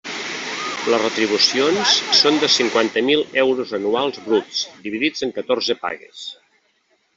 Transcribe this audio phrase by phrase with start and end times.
[0.91, 1.91] Les retribucions
[2.21, 6.27] són de cinquanta mil euros anuals bruts, dividits en catorze pagues.